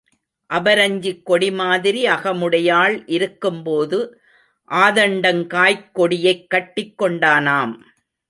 [0.53, 4.21] அபரஞ்சிக் கொடி மாதிரி அகமுடையாள் இருக்கும் போது
[4.71, 7.73] ஆதண்டங்காய்க் கொடியைக் கட்டிக் கொண்டானாம்.